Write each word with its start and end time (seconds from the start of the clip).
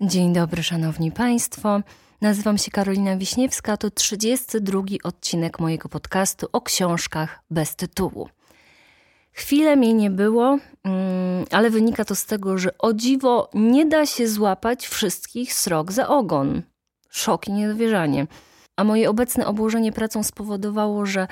Dzień 0.00 0.32
dobry, 0.32 0.62
szanowni 0.62 1.12
państwo. 1.12 1.80
Nazywam 2.20 2.58
się 2.58 2.70
Karolina 2.70 3.16
Wiśniewska, 3.16 3.76
to 3.76 3.90
32 3.90 4.82
odcinek 5.04 5.60
mojego 5.60 5.88
podcastu 5.88 6.46
o 6.52 6.60
książkach 6.60 7.40
bez 7.50 7.76
tytułu. 7.76 8.28
Chwilę 9.32 9.76
mnie 9.76 9.94
nie 9.94 10.10
było, 10.10 10.58
mm, 10.84 11.44
ale 11.50 11.70
wynika 11.70 12.04
to 12.04 12.14
z 12.14 12.26
tego, 12.26 12.58
że 12.58 12.78
o 12.78 12.92
dziwo 12.92 13.50
nie 13.54 13.86
da 13.86 14.06
się 14.06 14.28
złapać 14.28 14.86
wszystkich 14.86 15.54
srok 15.54 15.92
za 15.92 16.08
ogon. 16.08 16.62
Szok 17.10 17.48
i 17.48 17.52
niedowierzanie. 17.52 18.26
A 18.76 18.84
moje 18.84 19.10
obecne 19.10 19.46
obłożenie 19.46 19.92
pracą 19.92 20.22
spowodowało, 20.22 21.06
że 21.06 21.26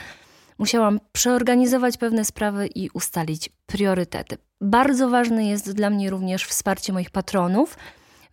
musiałam 0.59 1.01
przeorganizować 1.13 1.97
pewne 1.97 2.25
sprawy 2.25 2.67
i 2.67 2.91
ustalić 2.91 3.51
priorytety. 3.67 4.39
Bardzo 4.61 5.09
ważne 5.09 5.49
jest 5.49 5.73
dla 5.73 5.91
mnie 5.91 6.11
również 6.11 6.45
wsparcie 6.45 6.93
moich 6.93 7.11
patronów– 7.11 7.77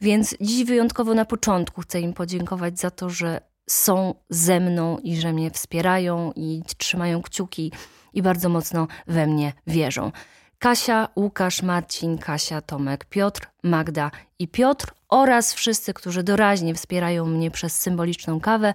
więc 0.04 0.36
dziś 0.42 0.64
wyjątkowo 0.64 1.14
na 1.14 1.26
początku 1.26 1.82
chcę 1.82 2.02
im 2.02 2.14
podziękować 2.14 2.80
za 2.80 2.92
to, 2.92 3.10
że 3.10 3.42
są 3.70 4.16
ze 4.30 4.60
mną 4.60 4.98
i 4.98 5.16
że 5.16 5.34
mnie 5.34 5.52
wspierają 5.52 6.32
i 6.36 6.62
trzymają 6.78 7.22
kciuki 7.22 7.72
i 8.14 8.22
bardzo 8.22 8.50
mocno 8.50 8.88
we 9.08 9.28
mnie 9.28 9.54
wierzą. 9.68 10.12
Kasia, 10.60 11.08
Łukasz, 11.16 11.62
Marcin, 11.62 12.18
Kasia, 12.18 12.62
Tomek, 12.62 13.06
Piotr, 13.06 13.48
Magda 13.64 14.12
i 14.40 14.48
Piotr 14.48 14.94
oraz 15.10 15.54
wszyscy, 15.54 15.94
którzy 15.94 16.24
doraźnie 16.24 16.76
wspierają 16.76 17.26
mnie 17.26 17.52
przez 17.52 17.80
symboliczną 17.80 18.40
kawę. 18.40 18.74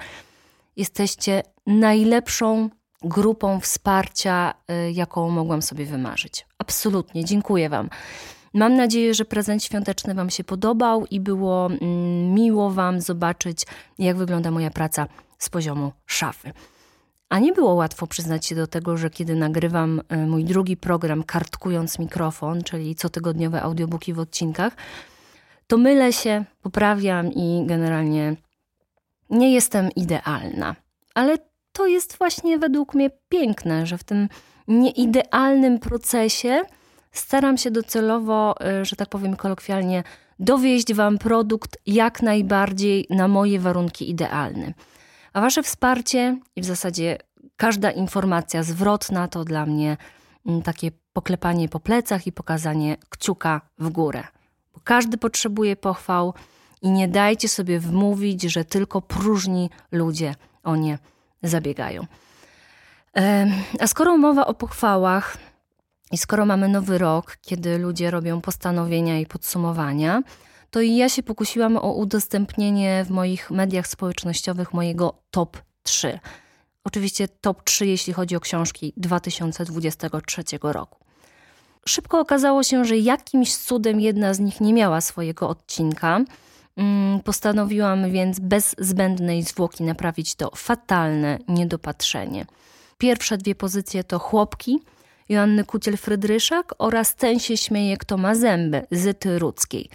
Jesteście 0.77 1.43
najlepszą 1.67 2.71
grupą 3.03 3.61
wsparcia, 3.61 4.55
y, 4.71 4.93
jaką 4.93 5.31
mogłam 5.31 5.63
sobie 5.63 5.85
wymarzyć. 5.85 6.47
Absolutnie, 6.59 7.25
dziękuję 7.25 7.69
Wam. 7.69 7.91
Mam 8.55 8.77
nadzieję, 8.77 9.15
że 9.15 9.25
prezent 9.25 9.65
świąteczny 9.65 10.15
Wam 10.15 10.31
się 10.31 10.45
podobał 10.45 11.07
i 11.11 11.21
było 11.21 11.67
mm, 11.67 12.35
miło 12.35 12.71
Wam 12.71 13.01
zobaczyć, 13.01 13.67
jak 13.99 14.17
wygląda 14.17 14.51
moja 14.51 14.71
praca 14.71 15.07
z 15.39 15.49
poziomu 15.49 15.93
szafy. 16.07 16.53
A 17.29 17.39
nie 17.39 17.53
było 17.53 17.75
łatwo 17.75 18.07
przyznać 18.07 18.47
się 18.47 18.55
do 18.55 18.67
tego, 18.67 18.97
że 18.97 19.11
kiedy 19.11 19.35
nagrywam 19.37 20.01
y, 20.13 20.17
mój 20.17 20.45
drugi 20.45 20.77
program 20.77 21.23
Kartkując 21.23 21.99
Mikrofon, 21.99 22.63
czyli 22.63 22.95
cotygodniowe 22.95 23.63
audiobooki 23.63 24.13
w 24.13 24.19
odcinkach, 24.19 24.77
to 25.67 25.77
mylę 25.77 26.13
się, 26.13 26.45
poprawiam 26.63 27.33
i 27.33 27.65
generalnie 27.67 28.37
nie 29.31 29.53
jestem 29.55 29.91
idealna. 29.97 30.77
Ale 31.15 31.39
to 31.73 31.87
jest 31.87 32.19
właśnie 32.19 32.59
według 32.59 32.95
mnie 32.95 33.11
piękne, 33.29 33.87
że 33.87 33.99
w 33.99 34.05
tym 34.05 34.29
nieidealnym 34.69 35.79
procesie 35.79 36.63
staram 37.13 37.59
się 37.59 37.71
docelowo, 37.71 38.55
y, 38.81 38.85
że 38.85 38.97
tak 38.97 39.09
powiem 39.09 39.37
kolokwialnie, 39.37 40.03
dowieść 40.39 40.95
Wam 40.95 41.19
produkt 41.19 41.79
jak 41.87 42.23
najbardziej 42.23 43.07
na 43.11 43.29
moje 43.29 43.61
warunki 43.61 44.11
idealny. 44.11 44.75
A 45.33 45.41
Wasze 45.41 45.63
wsparcie 45.63 46.39
i 46.57 46.61
w 46.61 46.65
zasadzie 46.65 47.19
każda 47.57 47.91
informacja 47.91 48.63
zwrotna 48.63 49.29
to 49.29 49.45
dla 49.45 49.67
mnie 49.67 49.97
mm, 50.47 50.63
takie 50.63 50.91
poklepanie 51.13 51.69
po 51.69 51.81
plecach 51.81 52.27
i 52.27 52.33
pokazanie 52.33 52.97
kciuka 53.11 53.61
w 53.79 53.89
górę. 53.89 54.25
Bo 54.75 54.81
każdy 54.85 55.19
potrzebuje 55.19 55.77
pochwał 55.77 56.35
i 56.83 56.91
nie 56.91 57.09
dajcie 57.09 57.49
sobie 57.49 57.81
wmówić, 57.81 58.43
że 58.43 58.65
tylko 58.65 59.03
próżni 59.03 59.71
ludzie 59.93 60.35
o 60.65 60.77
nie 60.77 60.99
zabiegają. 61.43 62.07
A 63.81 63.87
skoro 63.87 64.17
mowa 64.17 64.47
o 64.47 64.55
pochwałach, 64.55 65.37
i 66.13 66.19
skoro 66.19 66.47
mamy 66.47 66.69
nowy 66.69 66.99
rok, 66.99 67.37
kiedy 67.43 67.79
ludzie 67.79 68.11
robią 68.11 68.41
postanowienia 68.41 69.19
i 69.21 69.27
podsumowania, 69.27 70.23
to 70.71 70.81
i 70.81 70.97
ja 70.97 71.09
się 71.09 71.23
pokusiłam 71.23 71.77
o 71.77 71.93
udostępnienie 71.93 73.05
w 73.05 73.11
moich 73.11 73.51
mediach 73.51 73.87
społecznościowych 73.87 74.75
mojego 74.75 75.15
top 75.31 75.63
3. 75.83 76.19
Oczywiście 76.85 77.29
top 77.29 77.63
3, 77.65 77.87
jeśli 77.87 78.13
chodzi 78.13 78.37
o 78.37 78.41
książki 78.41 78.93
2023 78.97 80.43
roku. 80.63 80.99
Szybko 81.87 82.21
okazało 82.21 82.63
się, 82.63 82.85
że 82.85 82.99
jakimś 82.99 83.57
cudem 83.57 84.01
jedna 84.01 84.35
z 84.35 84.41
nich 84.41 84.61
nie 84.61 84.73
miała 84.73 85.01
swojego 85.01 85.49
odcinka. 85.49 86.21
Mm, 86.77 87.21
postanowiłam 87.21 88.11
więc 88.11 88.41
bez 88.41 88.75
zbędnej 88.79 89.43
zwłoki 89.43 89.85
naprawić 89.85 90.35
to 90.35 90.51
fatalne 90.57 91.39
niedopatrzenie. 91.49 92.47
Pierwsze 92.99 93.39
dwie 93.39 93.55
pozycje 93.55 94.05
to 94.05 94.19
chłopki 94.19 94.81
Joanny 95.29 95.65
Kuciel-Frydryszak 95.65 96.75
oraz 96.79 97.15
Ten 97.15 97.39
się 97.39 97.57
śmieje, 97.57 97.97
kto 97.97 98.17
ma 98.17 98.35
zęby 98.35 98.87
Zyty 98.91 99.39
Rudzkiej. 99.39 99.91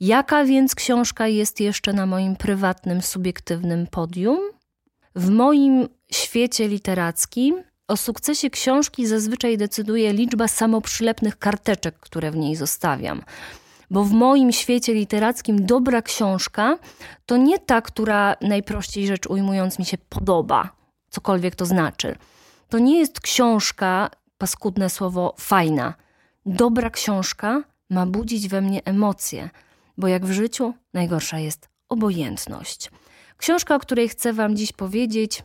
Jaka 0.00 0.44
więc 0.44 0.74
książka 0.74 1.26
jest 1.26 1.60
jeszcze 1.60 1.92
na 1.92 2.06
moim 2.06 2.36
prywatnym, 2.36 3.02
subiektywnym 3.02 3.86
podium? 3.86 4.38
W 5.16 5.30
moim 5.30 5.88
świecie 6.12 6.68
literackim 6.68 7.62
o 7.88 7.96
sukcesie 7.96 8.50
książki 8.50 9.06
zazwyczaj 9.06 9.58
decyduje 9.58 10.12
liczba 10.12 10.48
samoprzylepnych 10.48 11.38
karteczek, 11.38 11.98
które 11.98 12.30
w 12.30 12.36
niej 12.36 12.56
zostawiam. 12.56 13.22
Bo 13.90 14.04
w 14.04 14.12
moim 14.12 14.52
świecie 14.52 14.94
literackim 14.94 15.66
dobra 15.66 16.02
książka 16.02 16.78
to 17.26 17.36
nie 17.36 17.58
ta, 17.58 17.80
która 17.80 18.36
najprościej 18.40 19.06
rzecz 19.06 19.26
ujmując 19.26 19.78
mi 19.78 19.84
się 19.84 19.98
podoba, 19.98 20.72
cokolwiek 21.10 21.54
to 21.54 21.66
znaczy. 21.66 22.16
To 22.68 22.78
nie 22.78 22.98
jest 22.98 23.20
książka, 23.20 24.10
paskudne 24.42 24.90
słowo 24.90 25.34
fajna. 25.38 25.94
Dobra 26.46 26.90
książka 26.90 27.62
ma 27.90 28.06
budzić 28.06 28.48
we 28.48 28.60
mnie 28.60 28.84
emocje, 28.84 29.50
bo 29.98 30.08
jak 30.08 30.26
w 30.26 30.32
życiu 30.32 30.74
najgorsza 30.94 31.38
jest 31.38 31.68
obojętność. 31.88 32.90
Książka, 33.36 33.74
o 33.74 33.78
której 33.78 34.08
chcę 34.08 34.32
Wam 34.32 34.56
dziś 34.56 34.72
powiedzieć, 34.72 35.42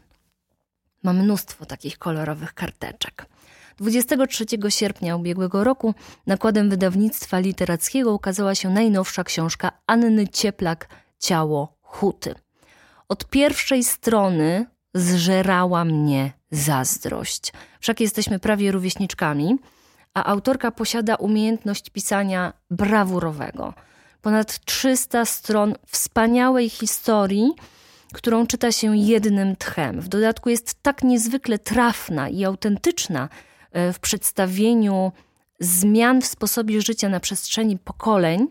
ma 1.03 1.13
mnóstwo 1.13 1.65
takich 1.65 1.97
kolorowych 1.97 2.53
karteczek. 2.53 3.25
23 3.77 4.45
sierpnia 4.69 5.15
ubiegłego 5.15 5.63
roku 5.63 5.93
nakładem 6.27 6.69
wydawnictwa 6.69 7.39
literackiego 7.39 8.13
ukazała 8.13 8.55
się 8.55 8.69
najnowsza 8.69 9.23
książka 9.23 9.71
Anny 9.87 10.27
Cieplak 10.27 10.89
Ciało 11.19 11.77
Huty. 11.81 12.35
Od 13.09 13.29
pierwszej 13.29 13.83
strony 13.83 14.65
zżerała 14.93 15.85
mnie 15.85 16.36
zazdrość. 16.51 17.53
Wszak 17.79 17.99
jesteśmy 17.99 18.39
prawie 18.39 18.71
rówieśniczkami, 18.71 19.57
a 20.13 20.25
autorka 20.25 20.71
posiada 20.71 21.15
umiejętność 21.15 21.89
pisania 21.89 22.53
brawurowego. 22.71 23.73
Ponad 24.21 24.65
300 24.65 25.25
stron 25.25 25.75
wspaniałej 25.87 26.69
historii, 26.69 27.51
którą 28.13 28.47
czyta 28.47 28.71
się 28.71 28.97
jednym 28.97 29.55
tchem. 29.55 30.01
W 30.01 30.07
dodatku 30.07 30.49
jest 30.49 30.83
tak 30.83 31.03
niezwykle 31.03 31.59
trafna 31.59 32.29
i 32.29 32.45
autentyczna 32.45 33.29
e, 33.71 33.93
w 33.93 33.99
przedstawieniu 33.99 35.11
zmian 35.59 36.21
w 36.21 36.25
sposobie 36.25 36.81
życia 36.81 37.09
na 37.09 37.19
przestrzeni 37.19 37.77
pokoleń, 37.77 38.47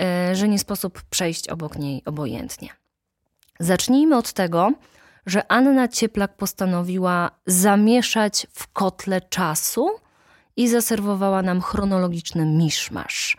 e, 0.00 0.36
że 0.36 0.48
nie 0.48 0.58
sposób 0.58 1.02
przejść 1.02 1.48
obok 1.48 1.78
niej 1.78 2.02
obojętnie. 2.04 2.68
Zacznijmy 3.60 4.16
od 4.16 4.32
tego, 4.32 4.72
że 5.28 5.52
Anna 5.52 5.88
Cieplak 5.88 6.36
postanowiła 6.36 7.30
zamieszać 7.46 8.46
w 8.52 8.72
kotle 8.72 9.20
czasu 9.20 9.90
i 10.56 10.68
zaserwowała 10.68 11.42
nam 11.42 11.60
chronologiczny 11.60 12.46
miszmasz. 12.46 13.36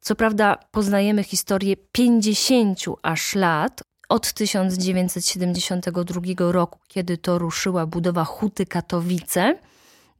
Co 0.00 0.14
prawda 0.14 0.58
poznajemy 0.70 1.24
historię 1.24 1.76
50 1.92 2.78
aż 3.02 3.34
lat 3.34 3.82
od 4.08 4.32
1972 4.32 6.52
roku, 6.52 6.78
kiedy 6.88 7.18
to 7.18 7.38
ruszyła 7.38 7.86
budowa 7.86 8.24
Huty 8.24 8.66
Katowice, 8.66 9.58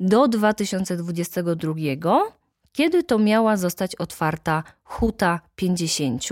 do 0.00 0.28
2022, 0.28 1.75
kiedy 2.72 3.03
to 3.03 3.19
miała 3.19 3.56
zostać 3.56 3.97
otwarta 3.97 4.62
Huta 4.84 5.41
50, 5.56 6.22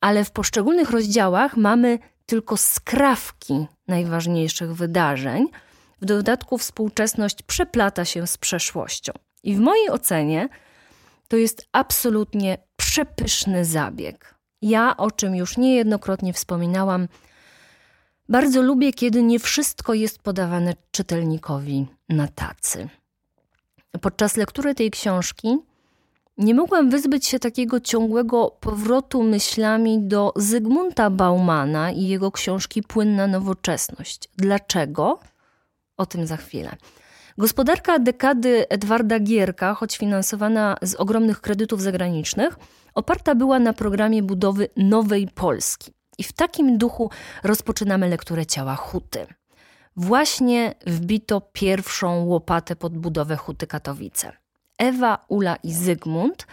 ale 0.00 0.24
w 0.24 0.30
poszczególnych 0.30 0.90
rozdziałach 0.90 1.56
mamy 1.56 1.98
tylko 2.28 2.56
skrawki 2.56 3.66
najważniejszych 3.86 4.74
wydarzeń. 4.74 5.46
W 6.00 6.04
dodatku 6.04 6.58
współczesność 6.58 7.42
przeplata 7.42 8.04
się 8.04 8.26
z 8.26 8.38
przeszłością. 8.38 9.12
I 9.42 9.54
w 9.54 9.60
mojej 9.60 9.90
ocenie 9.90 10.48
to 11.28 11.36
jest 11.36 11.68
absolutnie 11.72 12.58
przepyszny 12.76 13.64
zabieg. 13.64 14.34
Ja, 14.62 14.96
o 14.96 15.10
czym 15.10 15.36
już 15.36 15.56
niejednokrotnie 15.56 16.32
wspominałam, 16.32 17.08
bardzo 18.28 18.62
lubię, 18.62 18.92
kiedy 18.92 19.22
nie 19.22 19.38
wszystko 19.38 19.94
jest 19.94 20.18
podawane 20.18 20.74
czytelnikowi 20.90 21.86
na 22.08 22.28
tacy. 22.28 22.88
Podczas 24.00 24.36
lektury 24.36 24.74
tej 24.74 24.90
książki 24.90 25.58
nie 26.38 26.54
mogłam 26.54 26.90
wyzbyć 26.90 27.26
się 27.26 27.38
takiego 27.38 27.80
ciągłego 27.80 28.56
powrotu 28.60 29.22
myślami 29.22 29.98
do 30.02 30.32
Zygmunta 30.36 31.10
Baumana 31.10 31.90
i 31.90 32.06
jego 32.06 32.32
książki 32.32 32.82
Płynna 32.82 33.26
Nowoczesność. 33.26 34.28
Dlaczego? 34.36 35.18
O 35.96 36.06
tym 36.06 36.26
za 36.26 36.36
chwilę. 36.36 36.76
Gospodarka 37.38 37.98
dekady 37.98 38.68
Edwarda 38.68 39.20
Gierka, 39.20 39.74
choć 39.74 39.96
finansowana 39.96 40.76
z 40.82 40.94
ogromnych 40.94 41.40
kredytów 41.40 41.82
zagranicznych, 41.82 42.58
oparta 42.94 43.34
była 43.34 43.58
na 43.58 43.72
programie 43.72 44.22
budowy 44.22 44.68
Nowej 44.76 45.28
Polski. 45.28 45.92
I 46.18 46.22
w 46.22 46.32
takim 46.32 46.78
duchu 46.78 47.10
rozpoczynamy 47.42 48.08
lekturę 48.08 48.46
ciała 48.46 48.76
Huty. 48.76 49.26
Właśnie 49.96 50.74
wbito 50.86 51.40
pierwszą 51.40 52.24
łopatę 52.24 52.76
pod 52.76 52.98
budowę 52.98 53.36
Huty 53.36 53.66
Katowice. 53.66 54.32
Ewa, 54.78 55.24
Ula 55.28 55.56
i 55.56 55.72
Zygmunt 55.72 56.46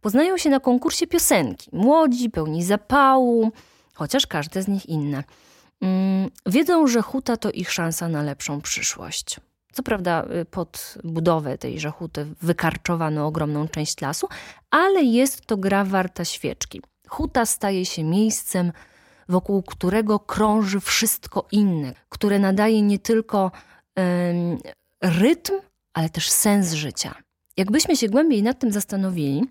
poznają 0.00 0.38
się 0.38 0.50
na 0.50 0.60
konkursie 0.60 1.06
piosenki. 1.06 1.70
Młodzi, 1.72 2.30
pełni 2.30 2.64
zapału, 2.64 3.52
chociaż 3.94 4.26
każde 4.26 4.62
z 4.62 4.68
nich 4.68 4.86
inne. 4.86 5.24
Mm, 5.80 6.30
wiedzą, 6.46 6.86
że 6.86 7.02
huta 7.02 7.36
to 7.36 7.50
ich 7.50 7.72
szansa 7.72 8.08
na 8.08 8.22
lepszą 8.22 8.60
przyszłość. 8.60 9.40
Co 9.72 9.82
prawda, 9.82 10.24
y, 10.40 10.44
pod 10.44 10.94
budowę 11.04 11.58
tejże 11.58 11.90
huty 11.90 12.26
wykarczowano 12.42 13.26
ogromną 13.26 13.68
część 13.68 14.00
lasu, 14.00 14.28
ale 14.70 15.02
jest 15.02 15.46
to 15.46 15.56
gra 15.56 15.84
warta 15.84 16.24
świeczki. 16.24 16.82
Huta 17.08 17.46
staje 17.46 17.86
się 17.86 18.04
miejscem, 18.04 18.72
wokół 19.28 19.62
którego 19.62 20.20
krąży 20.20 20.80
wszystko 20.80 21.46
inne, 21.52 21.94
które 22.08 22.38
nadaje 22.38 22.82
nie 22.82 22.98
tylko 22.98 23.50
rytm, 25.02 25.52
ale 25.94 26.08
też 26.10 26.30
sens 26.30 26.72
życia. 26.72 27.14
Jakbyśmy 27.56 27.96
się 27.96 28.08
głębiej 28.08 28.42
nad 28.42 28.58
tym 28.58 28.72
zastanowili, 28.72 29.44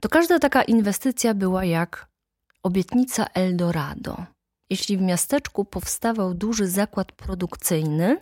to 0.00 0.08
każda 0.08 0.38
taka 0.38 0.62
inwestycja 0.62 1.34
była 1.34 1.64
jak 1.64 2.06
obietnica 2.62 3.26
Eldorado. 3.34 4.16
Jeśli 4.70 4.96
w 4.96 5.00
miasteczku 5.00 5.64
powstawał 5.64 6.34
duży 6.34 6.68
zakład 6.68 7.12
produkcyjny, 7.12 8.20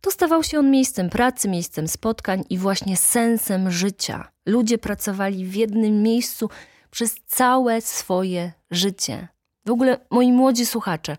to 0.00 0.10
stawał 0.10 0.42
się 0.42 0.58
on 0.58 0.70
miejscem 0.70 1.10
pracy, 1.10 1.48
miejscem 1.48 1.88
spotkań 1.88 2.44
i 2.50 2.58
właśnie 2.58 2.96
sensem 2.96 3.70
życia. 3.70 4.28
Ludzie 4.46 4.78
pracowali 4.78 5.44
w 5.44 5.54
jednym 5.54 6.02
miejscu 6.02 6.50
przez 6.90 7.16
całe 7.26 7.80
swoje 7.80 8.52
życie. 8.70 9.28
W 9.66 9.70
ogóle, 9.70 9.98
moi 10.10 10.32
młodzi 10.32 10.66
słuchacze, 10.66 11.16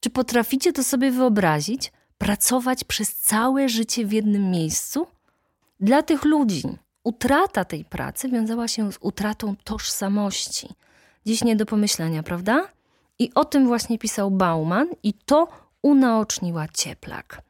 czy 0.00 0.10
potraficie 0.10 0.72
to 0.72 0.84
sobie 0.84 1.10
wyobrazić? 1.10 1.92
Pracować 2.18 2.84
przez 2.84 3.14
całe 3.14 3.68
życie 3.68 4.06
w 4.06 4.12
jednym 4.12 4.50
miejscu? 4.50 5.06
Dla 5.80 6.02
tych 6.02 6.24
ludzi 6.24 6.62
utrata 7.04 7.64
tej 7.64 7.84
pracy 7.84 8.28
wiązała 8.28 8.68
się 8.68 8.92
z 8.92 8.98
utratą 9.00 9.56
tożsamości. 9.64 10.68
Dziś 11.26 11.44
nie 11.44 11.56
do 11.56 11.66
pomyślenia, 11.66 12.22
prawda? 12.22 12.68
I 13.18 13.30
o 13.34 13.44
tym 13.44 13.66
właśnie 13.66 13.98
pisał 13.98 14.30
Bauman, 14.30 14.88
i 15.02 15.14
to 15.14 15.48
unaoczniła 15.82 16.68
Cieplak. 16.68 17.42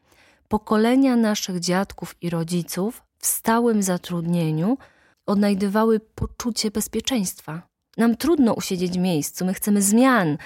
Pokolenia 0.48 1.16
naszych 1.16 1.60
dziadków 1.60 2.14
i 2.20 2.30
rodziców 2.30 3.02
w 3.18 3.26
stałym 3.26 3.82
zatrudnieniu 3.82 4.78
odnajdywały 5.26 6.00
poczucie 6.00 6.70
bezpieczeństwa. 6.70 7.62
Nam 7.96 8.16
trudno 8.16 8.54
usiedzieć 8.54 8.92
w 8.92 8.98
miejscu, 8.98 9.44
my 9.44 9.54
chcemy 9.54 9.82
zmian. 9.82 10.38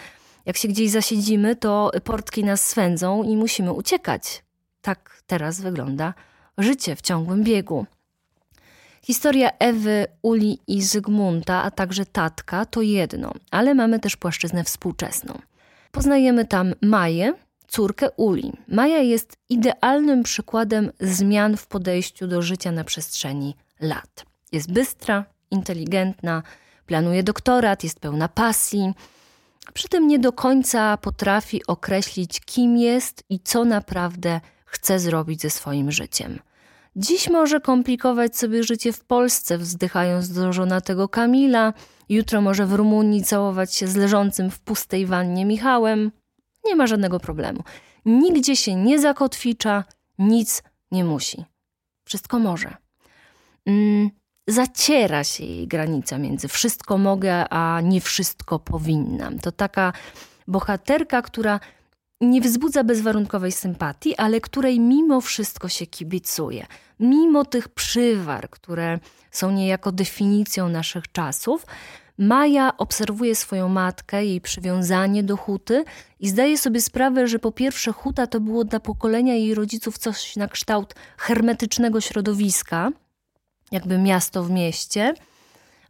Jak 0.46 0.56
się 0.56 0.68
gdzieś 0.68 0.90
zasiedzimy, 0.90 1.56
to 1.56 1.90
portki 2.04 2.44
nas 2.44 2.64
swędzą 2.64 3.22
i 3.22 3.36
musimy 3.36 3.72
uciekać. 3.72 4.44
Tak 4.82 5.22
teraz 5.26 5.60
wygląda 5.60 6.14
życie 6.58 6.96
w 6.96 7.00
ciągłym 7.00 7.44
biegu. 7.44 7.86
Historia 9.02 9.50
Ewy, 9.58 10.06
Uli 10.22 10.58
i 10.66 10.82
Zygmunta, 10.82 11.62
a 11.62 11.70
także 11.70 12.06
tatka 12.06 12.66
to 12.66 12.82
jedno, 12.82 13.32
ale 13.50 13.74
mamy 13.74 14.00
też 14.00 14.16
płaszczyznę 14.16 14.64
współczesną. 14.64 15.38
Poznajemy 15.92 16.44
tam 16.44 16.74
Maję, 16.82 17.34
córkę 17.68 18.10
Uli. 18.10 18.52
Maja 18.68 18.98
jest 18.98 19.36
idealnym 19.48 20.22
przykładem 20.22 20.92
zmian 21.00 21.56
w 21.56 21.66
podejściu 21.66 22.26
do 22.26 22.42
życia 22.42 22.72
na 22.72 22.84
przestrzeni 22.84 23.56
lat. 23.80 24.24
Jest 24.52 24.72
bystra, 24.72 25.24
inteligentna, 25.50 26.42
planuje 26.86 27.22
doktorat, 27.22 27.84
jest 27.84 28.00
pełna 28.00 28.28
pasji. 28.28 28.94
Przy 29.74 29.88
tym 29.88 30.08
nie 30.08 30.18
do 30.18 30.32
końca 30.32 30.96
potrafi 30.96 31.66
określić, 31.66 32.40
kim 32.40 32.76
jest 32.76 33.24
i 33.28 33.40
co 33.40 33.64
naprawdę 33.64 34.40
chce 34.72 34.98
zrobić 34.98 35.40
ze 35.40 35.50
swoim 35.50 35.92
życiem. 35.92 36.38
Dziś 36.96 37.30
może 37.30 37.60
komplikować 37.60 38.36
sobie 38.36 38.64
życie 38.64 38.92
w 38.92 39.04
Polsce, 39.04 39.58
wzdychając 39.58 40.32
do 40.32 40.52
żonatego 40.52 41.08
Kamila, 41.08 41.72
jutro 42.08 42.40
może 42.40 42.66
w 42.66 42.72
Rumunii 42.72 43.24
całować 43.24 43.74
się 43.74 43.86
z 43.86 43.96
leżącym 43.96 44.50
w 44.50 44.60
pustej 44.60 45.06
wannie 45.06 45.44
Michałem. 45.44 46.12
Nie 46.64 46.76
ma 46.76 46.86
żadnego 46.86 47.20
problemu. 47.20 47.62
Nigdzie 48.04 48.56
się 48.56 48.74
nie 48.74 48.98
zakotwicza, 48.98 49.84
nic 50.18 50.62
nie 50.90 51.04
musi. 51.04 51.44
Wszystko 52.04 52.38
może. 52.38 52.76
Mm, 53.66 54.10
zaciera 54.48 55.24
się 55.24 55.44
jej 55.44 55.68
granica 55.68 56.18
między 56.18 56.48
wszystko 56.48 56.98
mogę, 56.98 57.48
a 57.48 57.80
nie 57.80 58.00
wszystko 58.00 58.58
powinnam. 58.58 59.38
To 59.38 59.52
taka 59.52 59.92
bohaterka, 60.48 61.22
która 61.22 61.60
nie 62.22 62.40
wzbudza 62.40 62.84
bezwarunkowej 62.84 63.52
sympatii, 63.52 64.16
ale 64.16 64.40
której 64.40 64.80
mimo 64.80 65.20
wszystko 65.20 65.68
się 65.68 65.86
kibicuje. 65.86 66.66
Mimo 67.00 67.44
tych 67.44 67.68
przywar, 67.68 68.50
które 68.50 68.98
są 69.30 69.50
niejako 69.50 69.92
definicją 69.92 70.68
naszych 70.68 71.12
czasów, 71.12 71.66
Maja 72.18 72.76
obserwuje 72.76 73.34
swoją 73.34 73.68
matkę, 73.68 74.24
jej 74.24 74.40
przywiązanie 74.40 75.22
do 75.22 75.36
huty 75.36 75.84
i 76.20 76.28
zdaje 76.28 76.58
sobie 76.58 76.80
sprawę, 76.80 77.28
że 77.28 77.38
po 77.38 77.52
pierwsze 77.52 77.92
huta 77.92 78.26
to 78.26 78.40
było 78.40 78.64
dla 78.64 78.80
pokolenia 78.80 79.34
jej 79.34 79.54
rodziców 79.54 79.98
coś 79.98 80.36
na 80.36 80.48
kształt 80.48 80.94
hermetycznego 81.18 82.00
środowiska, 82.00 82.90
jakby 83.72 83.98
miasto 83.98 84.44
w 84.44 84.50
mieście, 84.50 85.14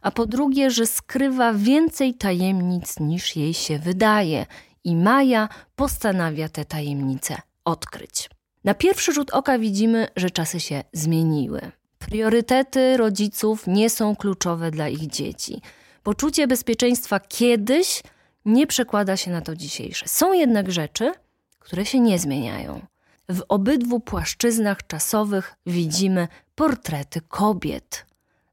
a 0.01 0.11
po 0.11 0.25
drugie, 0.25 0.71
że 0.71 0.85
skrywa 0.85 1.53
więcej 1.53 2.13
tajemnic 2.13 2.99
niż 2.99 3.35
jej 3.35 3.53
się 3.53 3.79
wydaje 3.79 4.45
i 4.83 4.95
Maja 4.95 5.49
postanawia 5.75 6.49
te 6.49 6.65
tajemnice 6.65 7.37
odkryć. 7.65 8.29
Na 8.63 8.73
pierwszy 8.73 9.13
rzut 9.13 9.31
oka 9.31 9.59
widzimy, 9.59 10.07
że 10.15 10.29
czasy 10.29 10.59
się 10.59 10.83
zmieniły. 10.93 11.71
Priorytety 11.99 12.97
rodziców 12.97 13.67
nie 13.67 13.89
są 13.89 14.15
kluczowe 14.15 14.71
dla 14.71 14.89
ich 14.89 15.07
dzieci. 15.07 15.61
Poczucie 16.03 16.47
bezpieczeństwa 16.47 17.19
kiedyś 17.19 18.03
nie 18.45 18.67
przekłada 18.67 19.17
się 19.17 19.31
na 19.31 19.41
to 19.41 19.55
dzisiejsze. 19.55 20.07
Są 20.07 20.33
jednak 20.33 20.71
rzeczy, 20.71 21.11
które 21.59 21.85
się 21.85 21.99
nie 21.99 22.19
zmieniają. 22.19 22.81
W 23.29 23.41
obydwu 23.49 23.99
płaszczyznach 23.99 24.87
czasowych 24.87 25.55
widzimy 25.65 26.27
portrety 26.55 27.21
kobiet. 27.21 28.05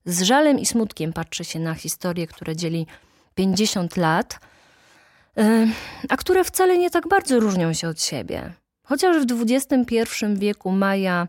Z 0.05 0.23
żalem 0.23 0.59
i 0.59 0.67
smutkiem 0.67 1.13
patrzy 1.13 1.45
się 1.45 1.61
na 1.61 1.75
historię, 1.75 2.27
które 2.27 2.57
dzieli 2.57 2.87
50 3.35 3.97
lat, 3.97 4.39
a 6.09 6.17
które 6.17 6.45
wcale 6.45 6.79
nie 6.79 6.91
tak 6.91 7.09
bardzo 7.09 7.41
różnią 7.41 7.73
się 7.73 7.89
od 7.89 8.03
siebie. 8.03 8.53
Chociaż 8.83 9.27
w 9.27 9.43
XXI 9.43 10.07
wieku 10.35 10.71
Maja 10.71 11.29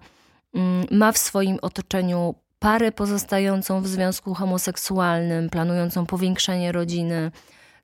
mm, 0.54 0.86
ma 0.92 1.12
w 1.12 1.18
swoim 1.18 1.58
otoczeniu 1.62 2.36
parę 2.60 2.92
pozostającą 2.92 3.82
w 3.82 3.88
związku 3.88 4.34
homoseksualnym, 4.34 5.50
planującą 5.50 6.06
powiększenie 6.06 6.72
rodziny, 6.72 7.32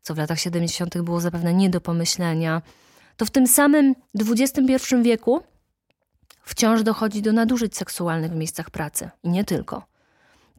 co 0.02 0.16
w 0.16 0.18
latach 0.18 0.40
70. 0.40 0.98
było 1.02 1.22
zapewne 1.22 1.54
nie 1.54 1.70
do 1.70 1.82
pomyślenia, 1.82 2.62
to 3.18 3.26
w 3.26 3.32
tym 3.32 3.48
samym 3.48 3.96
XXI 4.20 4.96
wieku 5.02 5.42
wciąż 6.44 6.84
dochodzi 6.84 7.22
do 7.22 7.34
nadużyć 7.34 7.78
seksualnych 7.78 8.32
w 8.32 8.36
miejscach 8.36 8.70
pracy 8.70 9.10
i 9.24 9.30
nie 9.30 9.44
tylko. 9.44 9.86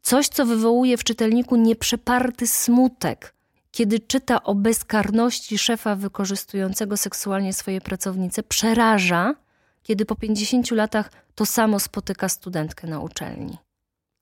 Coś, 0.02 0.28
co 0.28 0.46
wywołuje 0.46 0.96
w 0.96 1.04
czytelniku 1.04 1.56
nieprzeparty 1.56 2.46
smutek, 2.46 3.34
kiedy 3.70 4.00
czyta 4.00 4.42
o 4.42 4.54
bezkarności 4.54 5.58
szefa 5.58 5.96
wykorzystującego 5.96 6.96
seksualnie 6.96 7.52
swoje 7.52 7.80
pracownice, 7.80 8.42
przeraża, 8.42 9.34
kiedy 9.82 10.04
po 10.04 10.16
50 10.16 10.70
latach 10.70 11.10
to 11.34 11.46
samo 11.46 11.80
spotyka 11.80 12.28
studentkę 12.28 12.86
na 12.86 13.00
uczelni. 13.00 13.58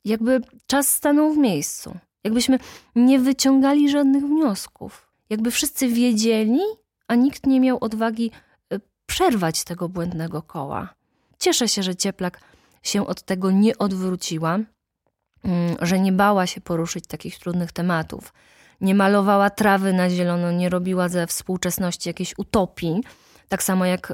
Jakby 0.05 0.41
czas 0.67 0.89
stanął 0.89 1.33
w 1.33 1.39
miejscu, 1.39 1.97
jakbyśmy 2.25 2.59
nie 2.97 3.19
wyciągali 3.19 3.91
żadnych 3.91 4.25
wniosków, 4.25 5.13
jakby 5.31 5.51
wszyscy 5.51 5.89
wiedzieli, 5.89 6.61
a 7.09 7.15
nikt 7.15 7.47
nie 7.47 7.61
miał 7.61 7.79
odwagi 7.81 8.31
e, 8.73 8.81
przerwać 9.07 9.65
tego 9.65 9.89
błędnego 9.89 10.43
koła. 10.43 10.95
Cieszę 11.39 11.69
się, 11.69 11.83
że 11.83 11.97
Cieplak 11.97 12.41
się 12.83 13.07
od 13.07 13.23
tego 13.23 13.51
nie 13.51 13.79
odwróciła, 13.79 14.55
mm, 14.55 15.77
że 15.81 16.01
nie 16.01 16.13
bała 16.13 16.47
się 16.47 16.61
poruszyć 16.61 17.07
takich 17.07 17.39
trudnych 17.39 17.73
tematów. 17.73 18.33
Nie 18.81 18.95
malowała 18.95 19.51
trawy 19.51 19.93
na 19.93 20.11
zielono, 20.11 20.53
nie 20.53 20.69
robiła 20.69 21.09
ze 21.09 21.27
współczesności 21.27 22.09
jakiejś 22.09 22.35
utopii, 22.39 23.01
tak 23.49 23.63
samo 23.63 23.85
jak 23.85 24.13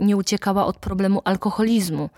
nie 0.00 0.16
uciekała 0.16 0.66
od 0.66 0.76
problemu 0.76 1.20
alkoholizmu, 1.24 2.10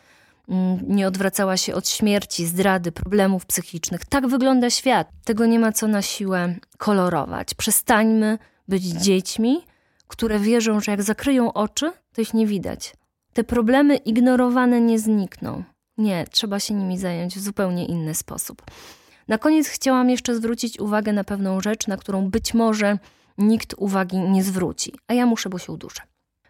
mm, 0.49 0.79
nie 0.89 1.07
odwracała 1.09 1.57
się 1.57 1.75
od 1.75 1.89
śmierci, 1.89 2.47
zdrady, 2.47 2.93
problemów 2.93 3.47
psychicznych. 3.47 4.05
Tak 4.05 4.27
wygląda 4.27 4.71
świat. 4.71 5.09
Tego 5.25 5.47
nie 5.47 5.59
ma 5.59 5.73
co 5.73 5.89
na 5.89 6.03
siłę 6.03 6.55
kolorować. 6.79 7.55
Przestańmy 7.55 8.39
być 8.69 8.83
dziećmi, 8.83 9.61
które 10.09 10.39
wierzą, 10.39 10.81
że 10.81 10.91
jak 10.91 11.03
zakryją 11.03 11.53
oczy, 11.53 11.93
to 12.13 12.21
ich 12.21 12.35
nie 12.35 12.47
widać 12.47 12.93
te 13.39 13.45
problemy 13.45 13.97
ignorowane 13.97 14.81
nie 14.81 14.99
znikną. 14.99 15.65
Nie, 15.99 16.25
trzeba 16.31 16.61
się 16.61 16.75
nimi 16.75 16.99
zająć 16.99 17.37
w 17.37 17.43
zupełnie 17.43 17.87
inny 17.87 18.15
sposób. 18.15 18.63
Na 19.29 19.39
koniec 19.39 19.69
chciałam 19.69 20.11
jeszcze 20.11 20.35
zwrócić 20.35 20.81
uwagę 20.81 21.13
na 21.13 21.25
pewną 21.25 21.61
rzecz, 21.61 21.87
na 21.87 21.97
którą 21.97 22.31
być 22.31 22.55
może 22.55 22.99
nikt 23.39 23.75
uwagi 23.79 24.19
nie 24.19 24.45
zwróci, 24.45 24.95
a 25.07 25.15
ja 25.15 25.27
muszę, 25.27 25.49
bo 25.49 25.59
się 25.59 25.73
uduszę. 25.73 26.03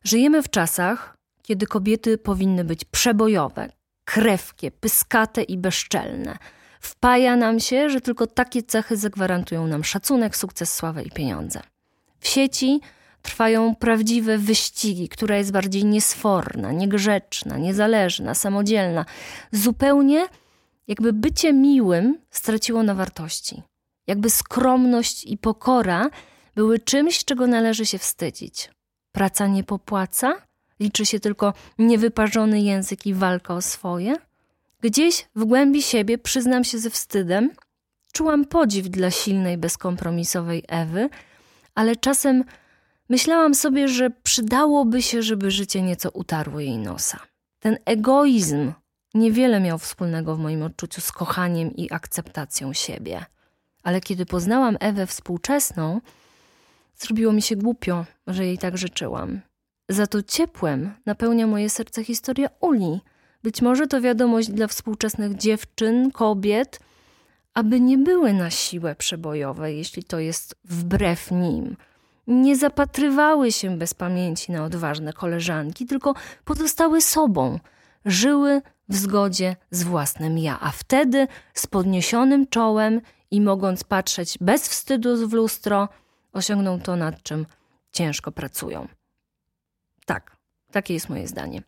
Żyjemy 0.05 0.43
w 0.43 0.51
czasach, 0.51 1.17
kiedy 1.43 1.67
kobiety 1.67 2.19
powinny 2.19 2.65
być 2.65 2.85
przebojowe, 2.85 3.69
krewkie, 4.05 4.71
pyskate 4.71 5.43
i 5.43 5.59
bezczelne. 5.59 6.39
Wpaja 6.81 7.37
nam 7.37 7.61
się, 7.61 7.91
że 7.91 8.01
tylko 8.01 8.27
takie 8.27 8.63
cechy 8.63 8.97
zagwarantują 8.97 9.67
nam 9.67 9.85
szacunek, 9.85 10.37
sukces, 10.37 10.75
sławę 10.75 11.03
i 11.03 11.11
pieniądze. 11.11 11.61
W 12.21 12.29
sieci 12.29 12.81
trwają 13.23 13.75
prawdziwe 13.75 14.39
wyścigi, 14.39 15.09
która 15.09 15.37
jest 15.37 15.53
bardziej 15.53 15.85
niesforna, 15.85 16.73
niegrzeczna, 16.73 17.59
niezależna, 17.59 18.35
samodzielna. 18.35 19.05
Zupełnie 19.53 20.27
jakby 20.89 21.13
bycie 21.13 21.53
miłym 21.53 22.19
straciło 22.31 22.83
na 22.83 22.95
wartości. 22.95 23.63
Jakby 24.07 24.31
skromność 24.31 25.25
i 25.25 25.39
pokora 25.39 26.11
były 26.55 26.79
czymś, 26.79 27.25
czego 27.25 27.47
należy 27.47 27.87
się 27.87 27.99
wstydzić. 27.99 28.71
Praca 29.13 29.47
nie 29.47 29.65
popłaca? 29.65 30.43
Liczy 30.81 31.07
się 31.07 31.21
tylko 31.21 31.55
niewyparzony 31.79 32.61
język 32.61 33.07
i 33.07 33.15
walka 33.15 33.55
o 33.55 33.63
swoje? 33.63 34.17
Gdzieś 34.81 35.29
w 35.35 35.45
głębi 35.45 35.83
siebie, 35.83 36.19
przyznam 36.19 36.65
się 36.65 36.79
ze 36.79 36.91
wstydem, 36.91 37.51
czułam 38.13 38.45
podziw 38.45 38.89
dla 38.89 39.11
silnej, 39.11 39.59
bezkompromisowej 39.59 40.65
Ewy, 40.69 41.09
ale 41.75 41.97
czasem 41.97 42.45
myślałam 43.09 43.55
sobie, 43.55 43.89
że 43.89 44.11
przydałoby 44.11 45.03
się, 45.03 45.23
żeby 45.23 45.51
życie 45.51 45.83
nieco 45.83 46.11
utarło 46.11 46.61
jej 46.61 46.79
nosa. 46.79 47.19
Ten 47.59 47.79
egoizm 47.85 48.73
niewiele 49.19 49.61
miał 49.61 49.79
wspólnego 49.79 50.37
w 50.37 50.39
moim 50.39 50.63
odczuciu 50.63 51.01
z 51.01 51.13
kochaniem 51.13 51.77
i 51.77 51.93
akceptacją 51.93 52.73
siebie. 52.73 53.25
Ale 53.83 54.01
kiedy 54.01 54.27
poznałam 54.27 54.77
Ewę 54.81 55.07
współczesną, 55.07 56.01
zrobiło 56.99 57.33
mi 57.33 57.43
się 57.43 57.57
głupio, 57.57 58.05
że 58.27 58.47
jej 58.47 58.59
tak 58.59 58.79
życzyłam. 58.79 59.41
Za 59.89 60.07
to 60.07 60.23
ciepłem 60.23 60.95
napełnia 61.07 61.47
moje 61.47 61.71
serce 61.71 62.05
historia 62.05 62.49
Uli. 62.61 63.01
Być 63.43 63.63
może 63.63 63.87
to 63.87 64.01
wiadomość 64.01 64.49
dla 64.51 64.67
współczesnych 64.67 65.37
dziewczyn, 65.37 66.11
kobiet, 66.11 66.81
aby 67.55 67.81
nie 67.81 67.99
były 67.99 68.33
na 68.33 68.51
siłę 68.51 68.95
przebojowe, 68.95 69.73
jeśli 69.73 70.05
to 70.05 70.19
jest 70.19 70.55
wbrew 70.65 71.31
nim. 71.31 71.77
Nie 72.27 72.57
zapatrywały 72.57 73.53
się 73.53 73.79
bez 73.79 73.95
pamięci 73.95 74.53
na 74.53 74.65
odważne 74.65 75.13
koleżanki, 75.13 75.87
tylko 75.87 76.15
pozostały 76.45 77.01
sobą, 77.01 77.59
żyły 78.05 78.63
w 78.89 78.97
zgodzie 78.97 79.57
z 79.71 79.83
własnym 79.83 80.39
ja, 80.39 80.61
a 80.61 80.71
wtedy 80.71 81.27
z 81.55 81.67
podniesionym 81.67 82.47
czołem 82.47 83.01
i 83.31 83.41
mogąc 83.41 83.85
patrzeć 83.85 84.39
bez 84.41 84.69
wstydu 84.69 85.29
w 85.29 85.33
lustro, 85.33 85.89
osiągną 86.33 86.81
to, 86.81 86.97
nad 86.97 87.23
czym 87.23 87.47
ciężko 87.93 88.33
pracują. 88.33 88.89
Tak, 90.07 90.37
takie 90.73 90.95
jest 90.95 91.09
moje 91.09 91.29
zdanie. 91.29 91.63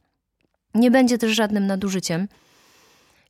Nie 0.74 0.90
będzie 0.90 1.18
też 1.18 1.32
żadnym 1.32 1.66
nadużyciem, 1.66 2.28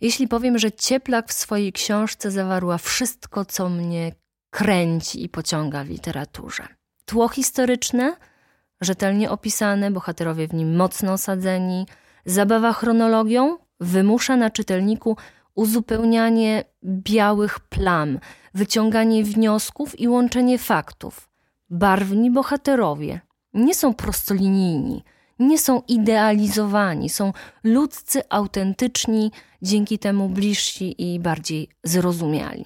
jeśli 0.01 0.29
powiem, 0.29 0.59
że 0.59 0.73
Cieplak 0.73 1.29
w 1.29 1.33
swojej 1.33 1.73
książce 1.73 2.31
zawarła 2.31 2.79
wszystko, 2.79 3.45
co 3.45 3.69
mnie 3.69 4.13
kręci 4.51 5.25
i 5.25 5.29
pociąga 5.29 5.85
w 5.85 5.89
literaturze. 5.89 6.69
Tło 7.05 7.29
historyczne, 7.29 8.17
rzetelnie 8.81 9.31
opisane, 9.31 9.91
bohaterowie 9.91 10.49
w 10.49 10.55
nim 10.55 10.77
mocno 10.77 11.13
osadzeni, 11.13 11.87
zabawa 12.27 12.73
chronologią 12.73 13.59
wymusza 13.81 14.37
na 14.37 14.51
czytelniku 14.51 15.17
uzupełnianie 15.55 16.65
białych 16.85 17.61
plam, 17.61 18.19
wyciąganie 18.55 19.25
wniosków 19.25 20.01
i 20.01 20.09
łączenie 20.09 20.59
faktów. 20.59 21.29
Barwni 21.71 22.31
bohaterowie 22.31 23.21
nie 23.55 23.75
są 23.75 23.95
prostolinijni, 23.95 25.05
nie 25.39 25.59
są 25.59 25.83
idealizowani, 25.89 27.09
są 27.09 27.33
ludzcy, 27.65 28.23
autentyczni, 28.29 29.33
dzięki 29.63 29.99
temu 29.99 30.29
bliżsi 30.29 31.13
i 31.13 31.21
bardziej 31.21 31.69
zrozumiali. 31.85 32.65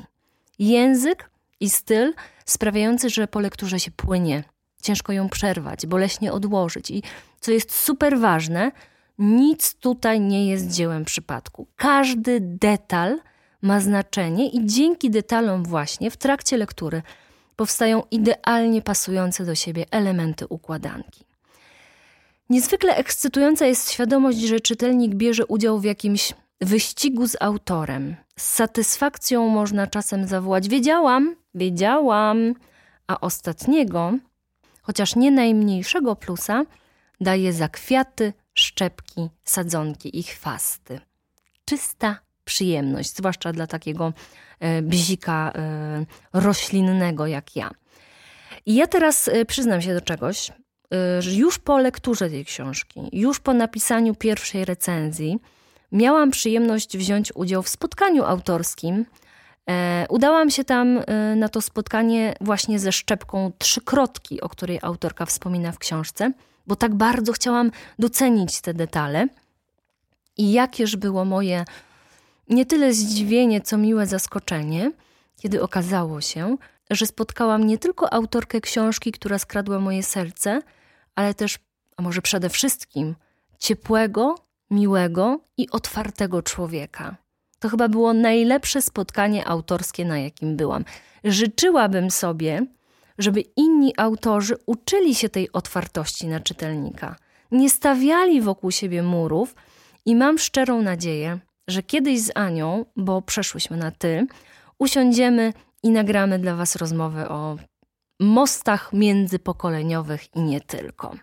Język 0.58 1.30
i 1.60 1.70
styl 1.70 2.14
sprawiający, 2.44 3.10
że 3.10 3.28
po 3.28 3.40
lekturze 3.40 3.80
się 3.80 3.90
płynie, 3.90 4.44
ciężko 4.82 5.12
ją 5.12 5.28
przerwać, 5.28 5.86
boleśnie 5.86 6.32
odłożyć 6.32 6.90
i 6.90 7.02
co 7.40 7.52
jest 7.52 7.72
super 7.72 8.18
ważne, 8.18 8.72
nic 9.18 9.74
tutaj 9.74 10.20
nie 10.20 10.48
jest 10.48 10.70
dziełem 10.70 11.04
przypadku. 11.04 11.66
Każdy 11.76 12.40
detal 12.40 13.18
ma 13.62 13.80
znaczenie 13.80 14.48
i 14.48 14.66
dzięki 14.66 15.10
detalom 15.10 15.64
właśnie 15.64 16.10
w 16.10 16.16
trakcie 16.16 16.56
lektury 16.56 17.02
powstają 17.56 18.02
idealnie 18.10 18.82
pasujące 18.82 19.44
do 19.44 19.54
siebie 19.54 19.86
elementy 19.90 20.46
układanki. 20.46 21.24
Niezwykle 22.50 22.96
ekscytująca 22.96 23.66
jest 23.66 23.90
świadomość, 23.90 24.38
że 24.38 24.60
czytelnik 24.60 25.14
bierze 25.14 25.46
udział 25.46 25.80
w 25.80 25.84
jakimś 25.84 26.32
wyścigu 26.60 27.26
z 27.26 27.36
autorem. 27.40 28.16
Z 28.36 28.42
satysfakcją 28.42 29.48
można 29.48 29.86
czasem 29.86 30.26
zawołać: 30.26 30.68
Wiedziałam, 30.68 31.36
wiedziałam, 31.54 32.54
a 33.06 33.20
ostatniego, 33.20 34.12
chociaż 34.82 35.16
nie 35.16 35.30
najmniejszego 35.30 36.16
plusa, 36.16 36.64
daje 37.20 37.52
za 37.52 37.68
kwiaty, 37.68 38.32
szczepki, 38.54 39.28
sadzonki 39.44 40.18
i 40.18 40.22
chwasty. 40.22 41.00
Czysta 41.64 42.18
przyjemność, 42.44 43.16
zwłaszcza 43.16 43.52
dla 43.52 43.66
takiego 43.66 44.12
e, 44.60 44.82
bzika 44.82 45.52
e, 45.54 46.06
roślinnego 46.32 47.26
jak 47.26 47.56
ja. 47.56 47.70
I 48.66 48.74
ja 48.74 48.86
teraz 48.86 49.28
e, 49.28 49.44
przyznam 49.44 49.82
się 49.82 49.94
do 49.94 50.00
czegoś, 50.00 50.52
już 51.36 51.58
po 51.58 51.78
lekturze 51.78 52.30
tej 52.30 52.44
książki, 52.44 53.00
już 53.12 53.40
po 53.40 53.54
napisaniu 53.54 54.14
pierwszej 54.14 54.64
recenzji, 54.64 55.38
miałam 55.92 56.30
przyjemność 56.30 56.98
wziąć 56.98 57.32
udział 57.34 57.62
w 57.62 57.68
spotkaniu 57.68 58.24
autorskim. 58.24 59.06
Udałam 60.08 60.50
się 60.50 60.64
tam 60.64 61.00
na 61.36 61.48
to 61.48 61.60
spotkanie 61.60 62.34
właśnie 62.40 62.78
ze 62.78 62.92
szczepką 62.92 63.52
trzykrotki, 63.58 64.40
o 64.40 64.48
której 64.48 64.78
autorka 64.82 65.26
wspomina 65.26 65.72
w 65.72 65.78
książce, 65.78 66.32
bo 66.66 66.76
tak 66.76 66.94
bardzo 66.94 67.32
chciałam 67.32 67.70
docenić 67.98 68.60
te 68.60 68.74
detale. 68.74 69.28
I 70.36 70.52
jakież 70.52 70.96
było 70.96 71.24
moje 71.24 71.64
nie 72.48 72.66
tyle 72.66 72.94
zdziwienie, 72.94 73.60
co 73.60 73.78
miłe 73.78 74.06
zaskoczenie, 74.06 74.92
kiedy 75.36 75.62
okazało 75.62 76.20
się, 76.20 76.56
że 76.90 77.06
spotkałam 77.06 77.66
nie 77.66 77.78
tylko 77.78 78.12
autorkę 78.12 78.60
książki, 78.60 79.12
która 79.12 79.38
skradła 79.38 79.80
moje 79.80 80.02
serce, 80.02 80.62
ale 81.14 81.34
też, 81.34 81.58
a 81.96 82.02
może 82.02 82.22
przede 82.22 82.48
wszystkim, 82.48 83.14
ciepłego, 83.58 84.34
miłego 84.70 85.40
i 85.56 85.70
otwartego 85.70 86.42
człowieka. 86.42 87.16
To 87.58 87.68
chyba 87.68 87.88
było 87.88 88.12
najlepsze 88.12 88.82
spotkanie 88.82 89.48
autorskie, 89.48 90.04
na 90.04 90.18
jakim 90.18 90.56
byłam. 90.56 90.84
Życzyłabym 91.24 92.10
sobie, 92.10 92.66
żeby 93.18 93.40
inni 93.56 93.94
autorzy 93.96 94.56
uczyli 94.66 95.14
się 95.14 95.28
tej 95.28 95.52
otwartości 95.52 96.26
na 96.26 96.40
czytelnika, 96.40 97.16
nie 97.50 97.70
stawiali 97.70 98.40
wokół 98.40 98.70
siebie 98.70 99.02
murów 99.02 99.54
i 100.04 100.16
mam 100.16 100.38
szczerą 100.38 100.82
nadzieję, 100.82 101.38
że 101.68 101.82
kiedyś 101.82 102.20
z 102.20 102.30
Anią, 102.34 102.84
bo 102.96 103.22
przeszłyśmy 103.22 103.76
na 103.76 103.90
ty, 103.90 104.26
usiądziemy 104.78 105.52
i 105.82 105.90
nagramy 105.90 106.38
dla 106.38 106.56
Was 106.56 106.76
rozmowę 106.76 107.28
o 107.28 107.56
mostach 108.20 108.92
międzypokoleniowych 108.92 110.36
i 110.36 110.40
nie 110.40 110.60
tylko. 110.60 111.16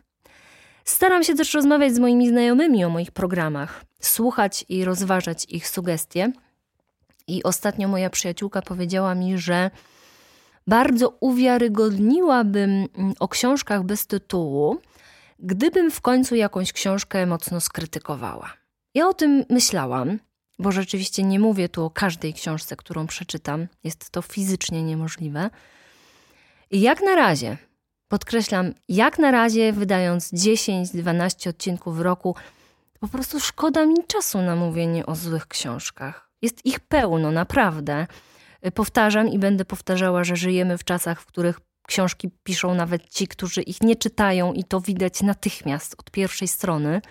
Staram 0.86 1.24
się 1.24 1.36
też 1.36 1.54
rozmawiać 1.54 1.94
z 1.94 2.00
moimi 2.00 2.30
znajomymi 2.30 2.86
o 2.86 2.90
moich 2.90 3.12
programach, 3.12 3.86
słuchać 4.00 4.66
i 4.70 4.86
rozważać 4.86 5.46
ich 5.46 5.68
sugestie. 5.68 6.32
I 7.28 7.44
ostatnio 7.44 7.88
moja 7.88 8.10
przyjaciółka 8.10 8.62
powiedziała 8.62 9.16
mi, 9.16 9.38
że 9.38 9.72
bardzo 10.68 11.18
uwiarygodniłabym 11.20 12.88
o 13.20 13.28
książkach 13.28 13.84
bez 13.84 14.08
tytułu, 14.08 14.78
gdybym 15.40 15.92
w 15.92 16.02
końcu 16.02 16.36
jakąś 16.36 16.74
książkę 16.74 17.26
mocno 17.26 17.62
skrytykowała. 17.62 18.54
Ja 18.94 19.08
o 19.08 19.14
tym 19.14 19.46
myślałam, 19.50 20.20
bo 20.60 20.72
rzeczywiście 20.72 21.24
nie 21.24 21.40
mówię 21.40 21.70
tu 21.70 21.86
o 21.86 21.90
każdej 21.90 22.34
książce, 22.34 22.76
którą 22.76 23.08
przeczytam, 23.08 23.68
jest 23.84 24.10
to 24.10 24.22
fizycznie 24.22 24.84
niemożliwe. 24.84 25.50
I 26.72 26.82
jak 26.82 27.02
na 27.02 27.16
razie, 27.16 27.58
podkreślam, 28.08 28.74
jak 28.90 29.20
na 29.20 29.32
razie, 29.32 29.74
wydając 29.74 30.34
10-12 30.34 31.50
odcinków 31.50 31.98
w 31.98 32.02
roku, 32.02 32.36
po 33.00 33.08
prostu 33.08 33.40
szkoda 33.40 33.86
mi 33.86 33.96
czasu 34.08 34.42
na 34.42 34.56
mówienie 34.56 35.06
o 35.06 35.16
złych 35.16 35.48
książkach. 35.48 36.30
Jest 36.42 36.66
ich 36.66 36.80
pełno, 36.80 37.32
naprawdę. 37.32 38.08
Powtarzam 38.74 39.28
i 39.28 39.40
będę 39.40 39.66
powtarzała, 39.66 40.24
że 40.24 40.36
żyjemy 40.36 40.78
w 40.78 40.84
czasach, 40.84 41.22
w 41.22 41.26
których 41.26 41.60
książki 41.88 42.30
piszą 42.44 42.76
nawet 42.76 43.10
ci, 43.10 43.28
którzy 43.28 43.62
ich 43.62 43.82
nie 43.82 43.96
czytają, 43.96 44.54
i 44.54 44.64
to 44.64 44.82
widać 44.82 45.22
natychmiast 45.22 45.96
od 46.00 46.12
pierwszej 46.12 46.48
strony 46.48 47.02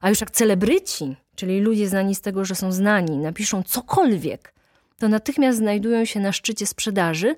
A 0.00 0.08
już 0.08 0.20
jak 0.20 0.30
celebryci, 0.30 1.16
czyli 1.36 1.60
ludzie 1.60 1.88
znani 1.88 2.14
z 2.14 2.20
tego, 2.20 2.44
że 2.44 2.54
są 2.54 2.72
znani, 2.72 3.18
napiszą 3.18 3.62
cokolwiek, 3.62 4.54
to 4.98 5.08
natychmiast 5.08 5.58
znajdują 5.58 6.04
się 6.04 6.20
na 6.20 6.32
szczycie 6.32 6.66
sprzedaży, 6.66 7.34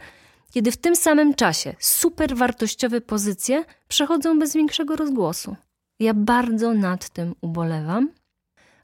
kiedy 0.50 0.72
w 0.72 0.76
tym 0.76 0.96
samym 0.96 1.34
czasie 1.34 1.74
super 1.78 2.36
wartościowe 2.36 3.00
pozycje 3.00 3.64
przechodzą 3.88 4.38
bez 4.38 4.54
większego 4.54 4.96
rozgłosu. 4.96 5.56
Ja 6.00 6.14
bardzo 6.14 6.74
nad 6.74 7.08
tym 7.08 7.34
ubolewam, 7.40 8.08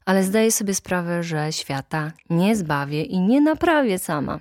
ale 0.05 0.23
zdaję 0.23 0.51
sobie 0.51 0.75
sprawę, 0.75 1.23
że 1.23 1.53
świata 1.53 2.11
nie 2.29 2.55
zbawię 2.55 3.03
i 3.03 3.19
nie 3.19 3.41
naprawię 3.41 3.99
sama. 3.99 4.39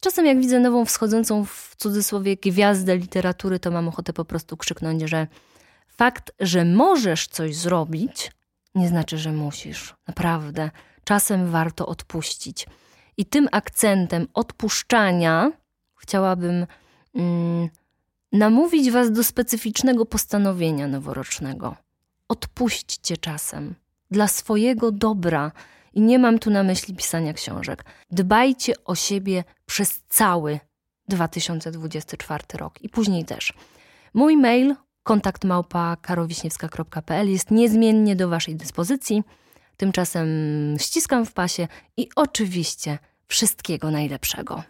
Czasem 0.00 0.26
jak 0.26 0.40
widzę 0.40 0.60
nową 0.60 0.84
wschodzącą 0.84 1.44
w 1.44 1.74
cudzysłowie 1.76 2.36
gwiazdę 2.36 2.96
literatury, 2.96 3.58
to 3.60 3.70
mam 3.70 3.88
ochotę 3.88 4.12
po 4.12 4.24
prostu 4.24 4.56
krzyknąć, 4.56 5.02
że 5.02 5.26
fakt, 5.88 6.32
że 6.40 6.64
możesz 6.64 7.26
coś 7.26 7.56
zrobić, 7.56 8.32
nie 8.74 8.88
znaczy, 8.88 9.18
że 9.18 9.32
musisz. 9.32 9.94
Naprawdę. 10.08 10.70
Czasem 11.04 11.50
warto 11.50 11.86
odpuścić. 11.86 12.66
I 13.16 13.26
tym 13.26 13.48
akcentem 13.52 14.28
odpuszczania 14.34 15.52
chciałabym 15.96 16.66
mm, 17.14 17.68
namówić 18.32 18.90
Was 18.90 19.12
do 19.12 19.24
specyficznego 19.24 20.06
postanowienia 20.06 20.88
noworocznego. 20.88 21.76
Odpuśćcie 22.28 23.16
czasem 23.16 23.74
dla 24.10 24.28
swojego 24.28 24.92
dobra. 24.92 25.52
I 25.92 26.00
nie 26.00 26.18
mam 26.18 26.38
tu 26.38 26.50
na 26.50 26.62
myśli 26.62 26.94
pisania 26.94 27.32
książek. 27.32 27.84
Dbajcie 28.10 28.84
o 28.84 28.94
siebie 28.94 29.44
przez 29.66 30.02
cały 30.08 30.60
2024 31.08 32.44
rok 32.54 32.82
i 32.82 32.88
później 32.88 33.24
też. 33.24 33.52
Mój 34.14 34.36
mail 34.36 34.74
kontakt 35.02 35.44
małpa 35.44 35.96
jest 37.24 37.50
niezmiennie 37.50 38.16
do 38.16 38.28
Waszej 38.28 38.56
dyspozycji. 38.56 39.22
Tymczasem 39.76 40.28
ściskam 40.78 41.26
w 41.26 41.32
pasie 41.32 41.68
i 41.96 42.08
oczywiście 42.16 42.98
wszystkiego 43.26 43.90
najlepszego. 43.90 44.62